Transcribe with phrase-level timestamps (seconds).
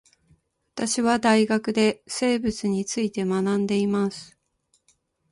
[0.73, 4.35] 私は大学で生物について学んでいます